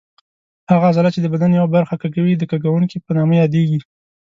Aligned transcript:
هغه 0.71 0.85
عضله 0.91 1.09
چې 1.15 1.19
د 1.21 1.27
بدن 1.33 1.51
یوه 1.59 1.69
برخه 1.75 1.95
کږوي 2.01 2.33
د 2.37 2.43
کږوونکې 2.51 2.97
په 3.05 3.11
نامه 3.17 3.35
یادېږي. 3.41 3.79